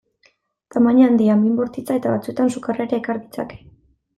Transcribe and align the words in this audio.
Tamaina 0.75 1.03
handia, 1.09 1.35
min 1.41 1.59
bortitza 1.59 1.99
eta 2.01 2.15
batzuetan 2.17 2.53
sukarra 2.57 2.89
ere 2.89 3.01
ekar 3.03 3.21
ditzake. 3.27 3.63